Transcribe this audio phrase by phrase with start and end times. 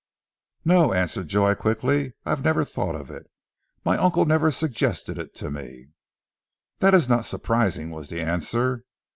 [0.65, 2.13] "No!" answered Joy quickly.
[2.25, 3.29] "I have never thought of it.
[3.85, 5.89] My uncle never suggested it to me."
[6.79, 8.83] "That is not surprising," was the answer.